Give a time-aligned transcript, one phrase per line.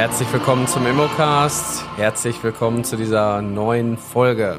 [0.00, 1.84] Herzlich willkommen zum Immocast.
[1.96, 4.58] Herzlich willkommen zu dieser neuen Folge.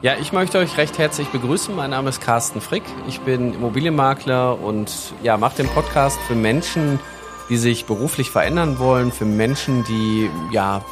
[0.00, 1.76] Ja, ich möchte euch recht herzlich begrüßen.
[1.76, 2.82] Mein Name ist Carsten Frick.
[3.06, 6.98] Ich bin Immobilienmakler und ja, mache den Podcast für Menschen,
[7.50, 10.82] die sich beruflich verändern wollen, für Menschen, die ja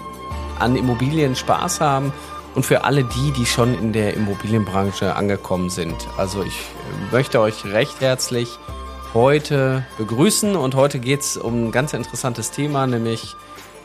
[0.58, 2.12] an Immobilien Spaß haben
[2.54, 5.96] und für alle die, die schon in der Immobilienbranche angekommen sind.
[6.18, 6.60] Also ich
[7.10, 8.58] möchte euch recht herzlich
[9.14, 13.34] heute begrüßen und heute geht's um ein ganz interessantes Thema, nämlich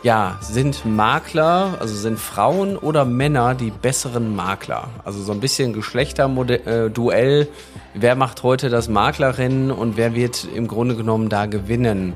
[0.07, 4.87] ja, sind Makler, also sind Frauen oder Männer die besseren Makler?
[5.03, 7.41] Also so ein bisschen Geschlechterduell.
[7.41, 7.47] Äh,
[7.93, 12.13] wer macht heute das Maklerrennen und wer wird im Grunde genommen da gewinnen?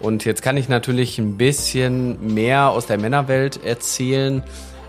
[0.00, 4.42] Und jetzt kann ich natürlich ein bisschen mehr aus der Männerwelt erzählen.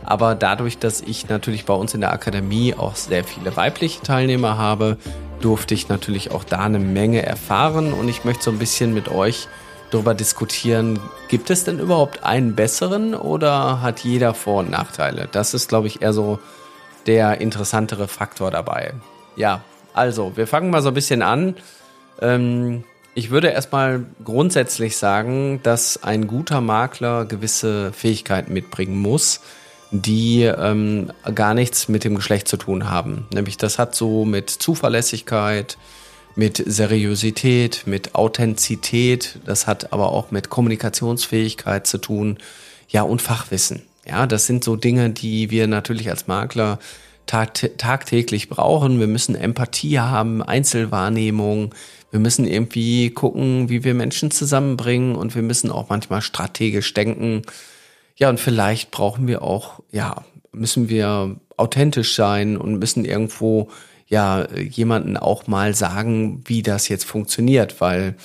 [0.05, 4.57] Aber dadurch, dass ich natürlich bei uns in der Akademie auch sehr viele weibliche Teilnehmer
[4.57, 4.95] habe,
[5.41, 7.91] durfte ich natürlich auch da eine Menge erfahren.
[7.91, 9.49] Und ich möchte so ein bisschen mit euch
[9.91, 15.27] darüber diskutieren, gibt es denn überhaupt einen besseren oder hat jeder Vor- und Nachteile?
[15.31, 16.39] Das ist, glaube ich, eher so
[17.07, 18.93] der interessantere Faktor dabei.
[19.35, 19.61] Ja,
[19.93, 21.55] also, wir fangen mal so ein bisschen an.
[22.21, 22.83] Ähm,
[23.15, 29.41] ich würde erstmal grundsätzlich sagen, dass ein guter Makler gewisse Fähigkeiten mitbringen muss,
[29.91, 33.27] die ähm, gar nichts mit dem Geschlecht zu tun haben.
[33.33, 35.77] Nämlich das hat so mit Zuverlässigkeit,
[36.35, 42.37] mit Seriosität, mit Authentizität, das hat aber auch mit Kommunikationsfähigkeit zu tun,
[42.87, 43.83] ja, und Fachwissen.
[44.05, 46.79] Ja, das sind so Dinge, die wir natürlich als Makler
[47.25, 48.99] tag tagtäglich brauchen.
[48.99, 51.75] Wir müssen Empathie haben, Einzelwahrnehmung.
[52.11, 57.43] Wir müssen irgendwie gucken, wie wir Menschen zusammenbringen und wir müssen auch manchmal strategisch denken.
[58.15, 63.69] Ja, und vielleicht brauchen wir auch, ja, müssen wir authentisch sein und müssen irgendwo
[64.09, 68.15] ja jemanden auch mal sagen, wie das jetzt funktioniert, weil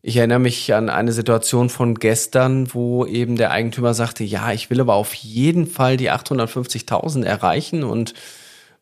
[0.00, 4.70] ich erinnere mich an eine Situation von gestern, wo eben der Eigentümer sagte, ja, ich
[4.70, 8.14] will aber auf jeden Fall die 850.000 erreichen und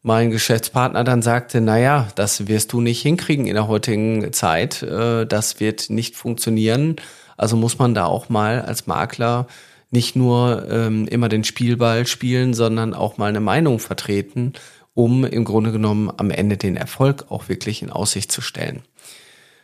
[0.03, 4.83] mein Geschäftspartner dann sagte, na ja, das wirst du nicht hinkriegen in der heutigen Zeit,
[4.83, 6.97] äh, das wird nicht funktionieren.
[7.37, 9.47] Also muss man da auch mal als Makler
[9.91, 14.55] nicht nur ähm, immer den Spielball spielen, sondern auch mal eine Meinung vertreten
[14.95, 18.83] um im Grunde genommen am Ende den Erfolg auch wirklich in Aussicht zu stellen.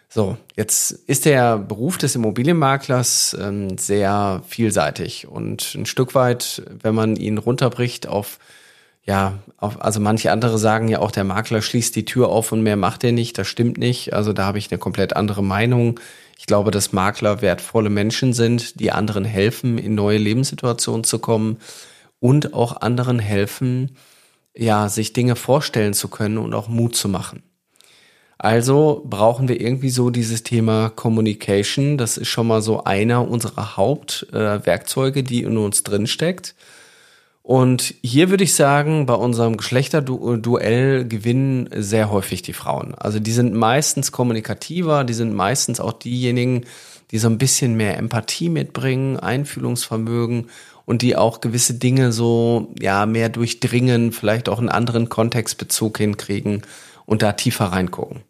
[0.09, 6.95] So, jetzt ist der Beruf des Immobilienmaklers ähm, sehr vielseitig und ein Stück weit, wenn
[6.95, 8.39] man ihn runterbricht auf,
[9.03, 12.63] ja, auf, also manche andere sagen ja auch, der Makler schließt die Tür auf und
[12.63, 13.37] mehr macht er nicht.
[13.37, 14.13] Das stimmt nicht.
[14.15, 16.01] Also da habe ich eine komplett andere Meinung.
[16.39, 21.59] Ich glaube, dass Makler wertvolle Menschen sind, die anderen helfen, in neue Lebenssituationen zu kommen
[22.21, 23.97] und auch anderen helfen,
[24.57, 27.43] ja, sich Dinge vorstellen zu können und auch Mut zu machen.
[28.39, 31.97] Also brauchen wir irgendwie so dieses Thema Communication.
[31.97, 36.55] Das ist schon mal so einer unserer Hauptwerkzeuge, äh, die in uns drin steckt.
[37.43, 42.95] Und hier würde ich sagen, bei unserem Geschlechterduell gewinnen sehr häufig die Frauen.
[42.97, 46.65] Also die sind meistens kommunikativer, die sind meistens auch diejenigen,
[47.13, 50.51] die so ein bisschen mehr Empathie mitbringen, Einfühlungsvermögen
[50.87, 56.63] und die auch gewisse Dinge so, ja, mehr durchdringen, vielleicht auch einen anderen Kontextbezug hinkriegen
[57.05, 58.23] und da tiefer reingucken.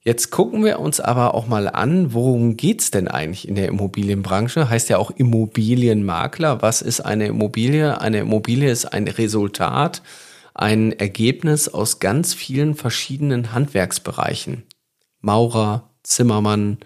[0.00, 4.70] Jetzt gucken wir uns aber auch mal an, worum geht's denn eigentlich in der Immobilienbranche?
[4.70, 6.62] Heißt ja auch Immobilienmakler.
[6.62, 8.00] Was ist eine Immobilie?
[8.00, 10.02] Eine Immobilie ist ein Resultat,
[10.54, 14.62] ein Ergebnis aus ganz vielen verschiedenen Handwerksbereichen.
[15.20, 16.78] Maurer, Zimmermann,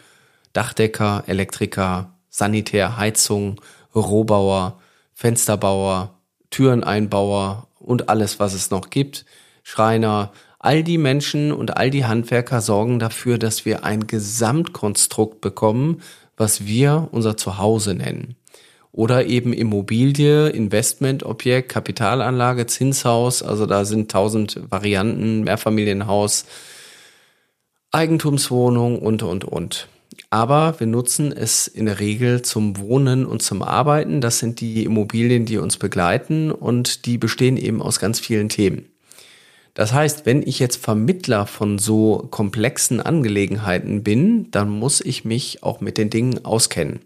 [0.55, 3.61] Dachdecker, Elektriker, Sanitär, Heizung,
[4.01, 4.79] Rohbauer,
[5.13, 6.15] Fensterbauer,
[6.51, 9.25] Türeneinbauer und alles, was es noch gibt,
[9.63, 16.03] Schreiner, all die Menschen und all die Handwerker sorgen dafür, dass wir ein Gesamtkonstrukt bekommen,
[16.37, 18.37] was wir unser Zuhause nennen.
[18.93, 26.45] Oder eben Immobilie, Investmentobjekt, Kapitalanlage, Zinshaus, also da sind tausend Varianten, Mehrfamilienhaus,
[27.91, 29.89] Eigentumswohnung und, und, und
[30.33, 34.23] aber wir nutzen es in der Regel zum Wohnen und zum Arbeiten.
[34.23, 38.87] Das sind die Immobilien, die uns begleiten und die bestehen eben aus ganz vielen Themen.
[39.75, 45.63] Das heißt, wenn ich jetzt Vermittler von so komplexen Angelegenheiten bin, dann muss ich mich
[45.63, 47.01] auch mit den Dingen auskennen.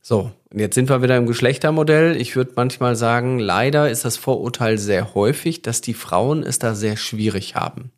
[0.00, 2.20] So, und jetzt sind wir wieder im Geschlechtermodell.
[2.20, 6.76] Ich würde manchmal sagen, leider ist das Vorurteil sehr häufig, dass die Frauen es da
[6.76, 7.90] sehr schwierig haben.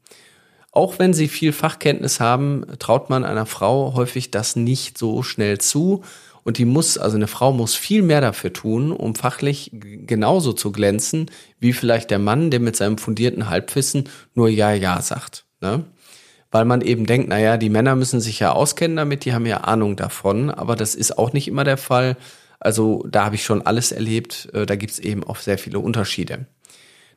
[0.75, 5.59] Auch wenn sie viel Fachkenntnis haben, traut man einer Frau häufig das nicht so schnell
[5.59, 6.03] zu.
[6.43, 10.73] Und die muss, also eine Frau muss viel mehr dafür tun, um fachlich genauso zu
[10.73, 11.31] glänzen,
[11.61, 15.47] wie vielleicht der Mann, der mit seinem fundierten Halbwissen nur Ja, Ja sagt.
[15.61, 15.85] Ne?
[16.51, 19.63] weil man eben denkt, naja, die Männer müssen sich ja auskennen damit, die haben ja
[19.63, 22.17] Ahnung davon, aber das ist auch nicht immer der Fall.
[22.61, 25.81] Also da habe ich schon alles erlebt, äh, da gibt es eben auch sehr viele
[25.81, 26.47] Unterschiede.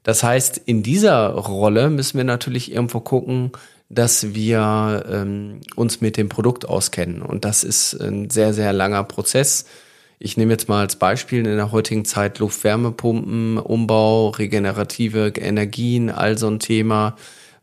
[0.03, 3.51] Das heißt, in dieser Rolle müssen wir natürlich irgendwo gucken,
[3.89, 7.21] dass wir ähm, uns mit dem Produkt auskennen.
[7.21, 9.65] Und das ist ein sehr, sehr langer Prozess.
[10.19, 16.37] Ich nehme jetzt mal als Beispiel in der heutigen Zeit Luftwärmepumpen, Umbau, regenerative Energien, all
[16.37, 17.15] so ein Thema,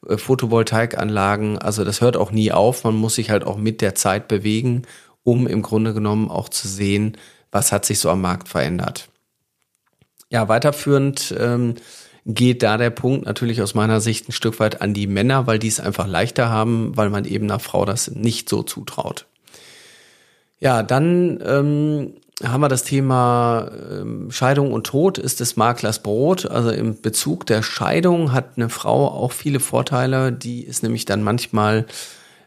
[0.09, 1.59] äh, Photovoltaikanlagen.
[1.59, 2.85] Also das hört auch nie auf.
[2.85, 4.83] Man muss sich halt auch mit der Zeit bewegen,
[5.25, 7.17] um im Grunde genommen auch zu sehen,
[7.51, 9.09] was hat sich so am Markt verändert.
[10.31, 11.75] Ja, weiterführend ähm,
[12.27, 15.59] geht da der Punkt natürlich aus meiner Sicht ein Stück weit an die Männer, weil
[15.59, 19.27] die es einfach leichter haben, weil man eben einer Frau das nicht so zutraut.
[20.59, 26.47] Ja, dann ähm, haben wir das Thema ähm, Scheidung und Tod ist des Maklers Brot.
[26.47, 30.33] Also im Bezug der Scheidung hat eine Frau auch viele Vorteile.
[30.33, 31.87] Die ist nämlich dann manchmal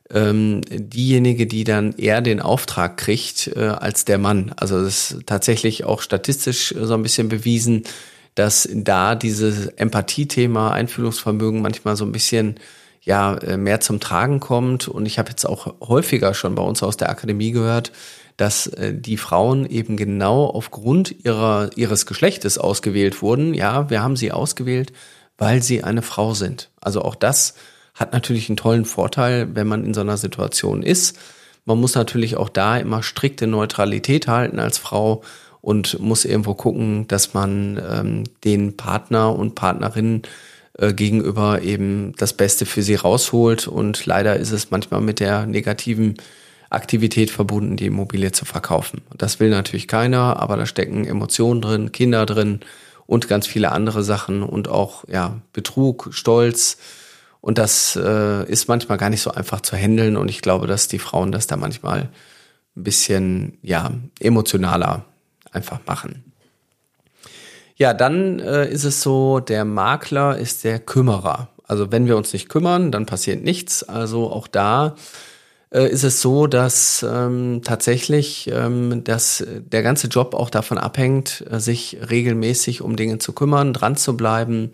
[0.10, 4.54] ähm, diejenige, die dann eher den Auftrag kriegt äh, als der Mann.
[4.56, 7.84] Also das ist tatsächlich auch statistisch so ein bisschen bewiesen,
[8.38, 12.60] dass da dieses Empathie-Thema, Einfühlungsvermögen manchmal so ein bisschen
[13.02, 14.88] ja äh, mehr zum Tragen kommt.
[14.88, 17.92] Und ich habe jetzt auch häufiger schon bei uns aus der Akademie gehört,
[18.36, 23.56] dass äh, die Frauen eben genau aufgrund ihrer, ihres Geschlechtes ausgewählt wurden.
[23.56, 24.94] Ja, wir haben sie ausgewählt,
[25.40, 26.70] weil sie eine Frau sind.
[26.80, 27.56] Also auch das
[27.96, 31.18] hat natürlich einen tollen Vorteil, wenn man in so einer Situation ist.
[31.66, 35.24] Man muss natürlich auch da immer strikte Neutralität halten als Frau
[35.62, 40.24] und muss irgendwo gucken, dass man ähm, den Partner und Partnerinnen
[40.78, 43.68] äh, gegenüber eben das Beste für sie rausholt.
[43.68, 46.18] Und leider ist es manchmal mit der negativen
[46.70, 49.02] Aktivität verbunden, die Immobilie zu verkaufen.
[49.18, 52.60] Das will natürlich keiner, aber da stecken Emotionen drin, Kinder drin
[53.06, 56.78] und ganz viele andere Sachen und auch ja Betrug, Stolz.
[57.42, 60.18] Und das äh, ist manchmal gar nicht so einfach zu handeln.
[60.18, 62.10] Und ich glaube, dass die Frauen das da manchmal
[62.76, 65.06] ein bisschen ja emotionaler
[65.58, 66.24] einfach machen.
[67.76, 71.50] Ja, dann äh, ist es so, der Makler ist der Kümmerer.
[71.68, 73.84] Also wenn wir uns nicht kümmern, dann passiert nichts.
[73.84, 74.96] Also auch da
[75.72, 81.44] äh, ist es so, dass ähm, tatsächlich ähm, dass der ganze Job auch davon abhängt,
[81.52, 84.72] äh, sich regelmäßig um Dinge zu kümmern, dran zu bleiben,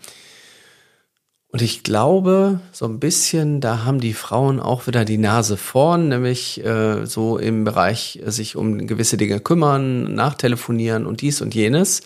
[1.54, 6.08] und ich glaube, so ein bisschen, da haben die Frauen auch wieder die Nase vorn,
[6.08, 11.54] nämlich äh, so im Bereich äh, sich um gewisse Dinge kümmern, nachtelefonieren und dies und
[11.54, 12.02] jenes.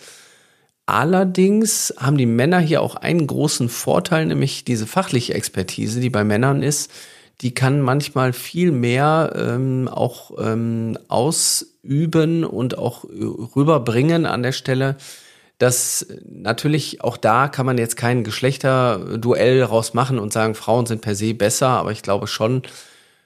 [0.85, 6.23] Allerdings haben die Männer hier auch einen großen Vorteil, nämlich diese fachliche Expertise, die bei
[6.23, 6.91] Männern ist,
[7.41, 14.95] die kann manchmal viel mehr ähm, auch ähm, ausüben und auch rüberbringen an der Stelle,
[15.59, 21.15] dass natürlich auch da kann man jetzt kein Geschlechterduell rausmachen und sagen, Frauen sind per
[21.15, 22.63] se besser, aber ich glaube schon,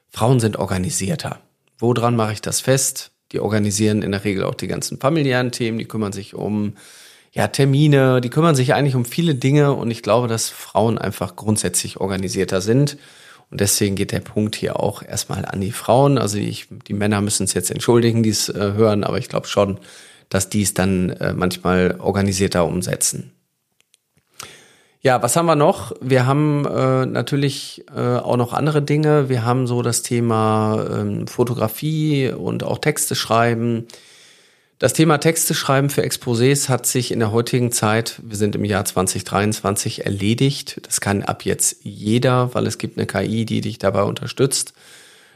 [0.09, 1.39] Frauen sind organisierter.
[1.77, 3.11] Woran mache ich das fest?
[3.31, 6.73] Die organisieren in der Regel auch die ganzen familiären Themen, die kümmern sich um
[7.31, 11.35] ja, Termine, die kümmern sich eigentlich um viele Dinge und ich glaube, dass Frauen einfach
[11.35, 12.97] grundsätzlich organisierter sind.
[13.51, 16.17] Und deswegen geht der Punkt hier auch erstmal an die Frauen.
[16.17, 19.47] Also ich, die Männer müssen es jetzt entschuldigen, die es äh, hören, aber ich glaube
[19.47, 19.79] schon,
[20.33, 23.31] dass die es dann äh, manchmal organisierter umsetzen.
[25.01, 25.93] Ja, was haben wir noch?
[25.99, 29.27] Wir haben äh, natürlich äh, auch noch andere Dinge.
[29.27, 33.87] Wir haben so das Thema ähm, Fotografie und auch Texte schreiben.
[34.79, 38.65] Das Thema Texte schreiben für Exposés hat sich in der heutigen Zeit, wir sind im
[38.65, 40.79] Jahr 2023, erledigt.
[40.83, 44.73] Das kann ab jetzt jeder, weil es gibt eine KI, die dich dabei unterstützt.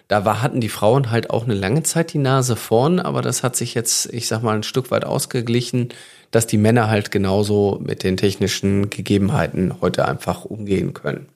[0.07, 3.43] Da war, hatten die Frauen halt auch eine lange Zeit die Nase vorn, aber das
[3.43, 5.89] hat sich jetzt, ich sag mal, ein Stück weit ausgeglichen,
[6.31, 11.27] dass die Männer halt genauso mit den technischen Gegebenheiten heute einfach umgehen können.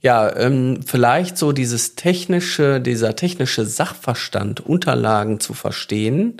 [0.00, 6.36] Ja, ähm, vielleicht so dieses technische, dieser technische Sachverstand, Unterlagen zu verstehen.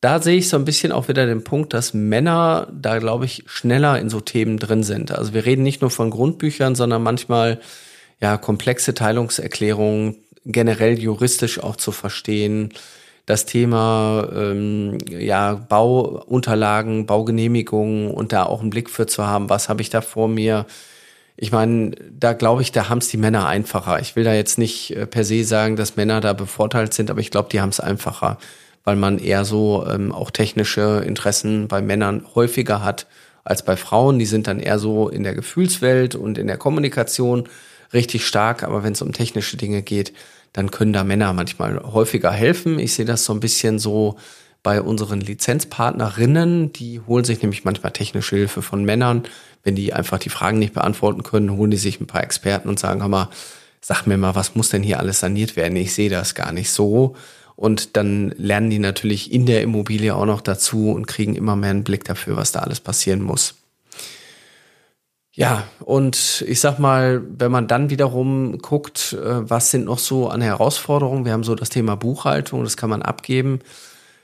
[0.00, 3.44] Da sehe ich so ein bisschen auch wieder den Punkt, dass Männer da, glaube ich,
[3.46, 5.12] schneller in so Themen drin sind.
[5.12, 7.60] Also wir reden nicht nur von Grundbüchern, sondern manchmal
[8.20, 12.72] ja, komplexe Teilungserklärungen generell juristisch auch zu verstehen.
[13.26, 19.68] Das Thema ähm, ja, Bauunterlagen, Baugenehmigungen und da auch einen Blick für zu haben, was
[19.68, 20.66] habe ich da vor mir.
[21.36, 23.98] Ich meine, da glaube ich, da haben es die Männer einfacher.
[23.98, 27.20] Ich will da jetzt nicht äh, per se sagen, dass Männer da bevorteilt sind, aber
[27.20, 28.38] ich glaube, die haben es einfacher,
[28.84, 33.06] weil man eher so ähm, auch technische Interessen bei Männern häufiger hat
[33.42, 34.18] als bei Frauen.
[34.18, 37.48] Die sind dann eher so in der Gefühlswelt und in der Kommunikation
[37.92, 40.12] richtig stark, aber wenn es um technische Dinge geht,
[40.52, 42.78] dann können da Männer manchmal häufiger helfen.
[42.78, 44.16] Ich sehe das so ein bisschen so
[44.62, 46.72] bei unseren Lizenzpartnerinnen.
[46.72, 49.24] Die holen sich nämlich manchmal technische Hilfe von Männern.
[49.62, 52.78] Wenn die einfach die Fragen nicht beantworten können, holen die sich ein paar Experten und
[52.78, 53.28] sagen, hör mal,
[53.80, 55.76] sag mir mal, was muss denn hier alles saniert werden?
[55.76, 57.14] Ich sehe das gar nicht so.
[57.56, 61.70] Und dann lernen die natürlich in der Immobilie auch noch dazu und kriegen immer mehr
[61.70, 63.56] einen Blick dafür, was da alles passieren muss.
[65.36, 70.28] Ja, und ich sag mal, wenn man dann wiederum guckt, äh, was sind noch so
[70.28, 71.24] an Herausforderungen?
[71.24, 73.58] Wir haben so das Thema Buchhaltung, das kann man abgeben.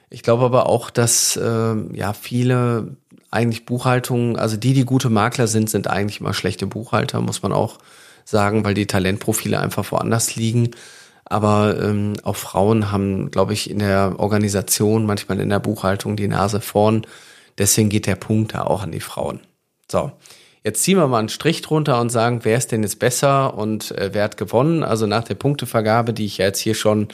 [0.09, 2.97] Ich glaube aber auch, dass äh, ja viele
[3.31, 7.52] eigentlich Buchhaltungen, also die, die gute Makler sind, sind eigentlich immer schlechte Buchhalter, muss man
[7.52, 7.79] auch
[8.25, 10.71] sagen, weil die Talentprofile einfach woanders liegen.
[11.25, 16.29] Aber ähm, auch Frauen haben, glaube ich, in der Organisation, manchmal in der Buchhaltung die
[16.29, 17.05] Nase vorn.
[17.59, 19.40] Deswegen geht der Punkt da auch an die Frauen.
[19.90, 20.12] So.
[20.62, 23.93] Jetzt ziehen wir mal einen Strich drunter und sagen, wer ist denn jetzt besser und
[23.93, 24.85] äh, wer hat gewonnen?
[24.85, 27.09] Also nach der Punktevergabe, die ich jetzt hier schon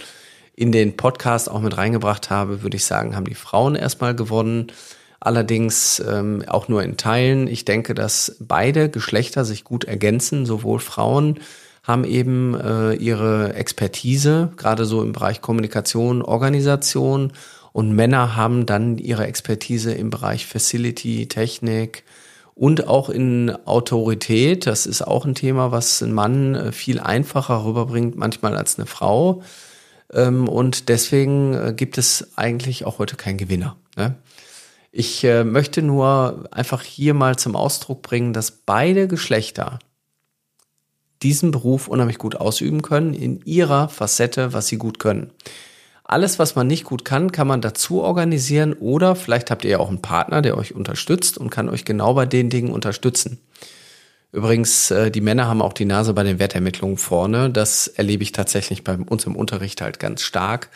[0.56, 4.72] in den Podcast auch mit reingebracht habe, würde ich sagen, haben die Frauen erstmal gewonnen.
[5.20, 7.46] Allerdings ähm, auch nur in Teilen.
[7.46, 10.44] Ich denke, dass beide Geschlechter sich gut ergänzen.
[10.44, 11.38] Sowohl Frauen
[11.84, 17.32] haben eben äh, ihre Expertise, gerade so im Bereich Kommunikation, Organisation.
[17.72, 22.02] Und Männer haben dann ihre Expertise im Bereich Facility, Technik,
[22.56, 24.66] und auch in Autorität.
[24.66, 28.86] Das ist auch ein Thema, was ein Mann äh, viel einfacher rüberbringt, manchmal als eine
[28.86, 29.42] Frau.
[30.12, 33.76] Ähm, und deswegen äh, gibt es eigentlich auch heute keinen Gewinner.
[33.96, 34.16] Ne?
[34.90, 39.78] Ich äh, möchte nur einfach hier mal zum Ausdruck bringen, dass beide Geschlechter
[41.22, 45.30] diesen Beruf unheimlich gut ausüben können in ihrer Facette, was sie gut können.
[46.08, 49.78] Alles, was man nicht gut kann, kann man dazu organisieren oder vielleicht habt ihr ja
[49.80, 53.40] auch einen Partner, der euch unterstützt und kann euch genau bei den Dingen unterstützen.
[54.30, 57.50] Übrigens, äh, die Männer haben auch die Nase bei den Wertermittlungen vorne.
[57.50, 60.68] Das erlebe ich tatsächlich bei uns im Unterricht halt ganz stark,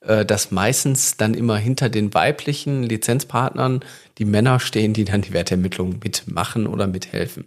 [0.00, 3.84] äh, dass meistens dann immer hinter den weiblichen Lizenzpartnern
[4.18, 7.44] die Männer stehen, die dann die Wertermittlungen mitmachen oder mithelfen.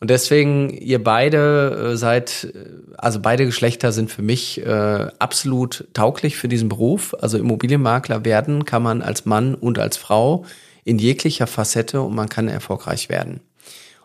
[0.00, 5.86] Und deswegen, ihr beide äh, seid, äh, also beide Geschlechter sind für mich äh, absolut
[5.92, 7.14] tauglich für diesen Beruf.
[7.20, 10.44] Also Immobilienmakler werden kann man als Mann und als Frau
[10.84, 13.40] in jeglicher Facette und man kann erfolgreich werden.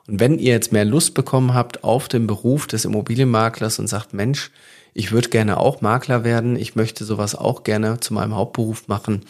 [0.07, 4.13] Und wenn ihr jetzt mehr Lust bekommen habt auf den Beruf des Immobilienmaklers und sagt,
[4.13, 4.51] Mensch,
[4.93, 9.21] ich würde gerne auch Makler werden, ich möchte sowas auch gerne zu meinem Hauptberuf machen,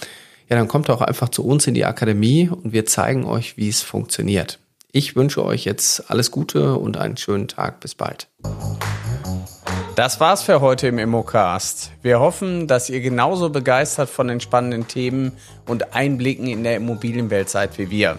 [0.50, 3.70] ja, dann kommt auch einfach zu uns in die Akademie und wir zeigen euch, wie
[3.70, 4.60] es funktioniert.
[4.92, 7.80] Ich wünsche euch jetzt alles Gute und einen schönen Tag.
[7.80, 8.28] Bis bald.
[9.96, 11.92] Das war's für heute im Immocast.
[12.02, 15.34] Wir hoffen, dass ihr genauso begeistert von den spannenden Themen
[15.68, 18.18] und Einblicken in der Immobilienwelt seid wie wir.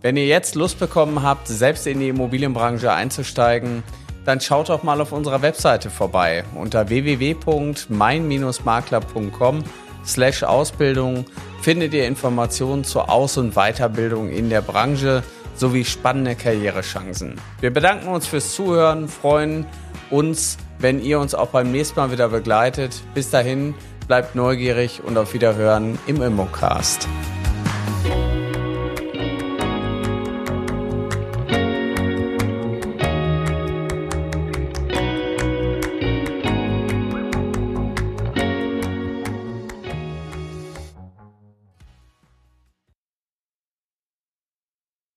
[0.00, 3.84] Wenn ihr jetzt Lust bekommen habt, selbst in die Immobilienbranche einzusteigen,
[4.24, 9.62] dann schaut doch mal auf unserer Webseite vorbei unter www.mein-makler.com
[10.04, 11.26] slash Ausbildung
[11.60, 15.22] findet ihr Informationen zur Aus- und Weiterbildung in der Branche
[15.54, 17.40] sowie spannende Karrierechancen.
[17.60, 19.66] Wir bedanken uns fürs Zuhören, freuen
[20.10, 23.02] uns, wenn ihr uns auch beim nächsten Mal wieder begleitet.
[23.14, 23.74] Bis dahin,
[24.08, 27.08] bleibt neugierig und auf Wiederhören im Immocast.